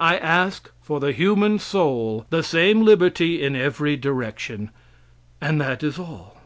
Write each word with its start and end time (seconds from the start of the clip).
I 0.00 0.16
ask 0.16 0.72
for 0.82 0.98
the 0.98 1.12
human 1.12 1.60
soul 1.60 2.26
the 2.30 2.42
same 2.42 2.82
liberty 2.84 3.40
in 3.40 3.54
every 3.54 3.96
direction. 3.96 4.70
And 5.40 5.60
that 5.60 5.84
is 5.84 6.00
all. 6.00 6.36